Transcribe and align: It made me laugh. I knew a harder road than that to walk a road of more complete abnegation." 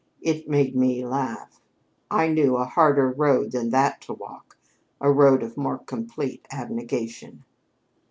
It 0.23 0.49
made 0.49 0.75
me 0.75 1.05
laugh. 1.05 1.61
I 2.09 2.27
knew 2.27 2.57
a 2.57 2.65
harder 2.65 3.11
road 3.11 3.51
than 3.51 3.69
that 3.69 4.01
to 4.01 4.13
walk 4.13 4.57
a 4.99 5.11
road 5.11 5.43
of 5.43 5.57
more 5.57 5.77
complete 5.77 6.43
abnegation." 6.49 7.43